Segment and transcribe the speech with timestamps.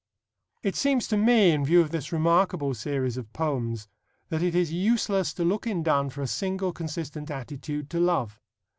[0.63, 3.87] It seems to me, in view of this remarkable series of poems,
[4.29, 8.39] that it is useless to look in Donne for a single consistent attitude to love.